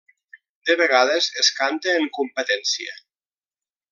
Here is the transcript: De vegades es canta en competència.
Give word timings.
De 0.69 0.75
vegades 0.79 1.27
es 1.43 1.51
canta 1.59 1.95
en 1.99 2.09
competència. 2.19 2.99